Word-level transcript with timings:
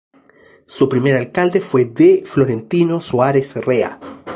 Su 0.65 0.89
primer 0.89 1.15
alcalde 1.15 1.61
fue 1.61 1.85
D. 1.85 2.23
Florentino 2.25 3.01
Suárez 3.01 3.55
Rea. 3.57 3.99